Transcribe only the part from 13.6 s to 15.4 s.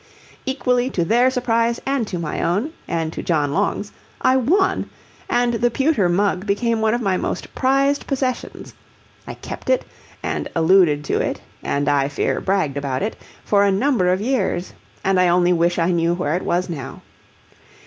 a number of years, and I